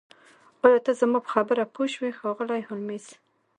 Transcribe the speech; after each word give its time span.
ایا 0.65 0.79
ته 0.85 0.91
زما 0.99 1.19
په 1.25 1.29
خبره 1.35 1.63
پوه 1.73 1.87
شوې 1.93 2.11
ښاغلی 2.19 2.61
هولمز 2.67 3.05